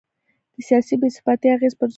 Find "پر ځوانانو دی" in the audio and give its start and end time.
1.79-1.89